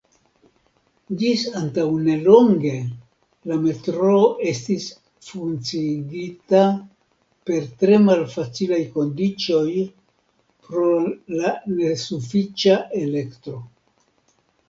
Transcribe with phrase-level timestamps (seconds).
[1.17, 2.71] Ĝis antaŭnelonge
[3.51, 4.87] la metroo estis
[5.27, 6.63] funkciigita
[7.51, 9.69] per tre malfacilaj kondiĉoj
[10.71, 10.87] pro
[11.37, 13.63] la nesufiĉa elektro.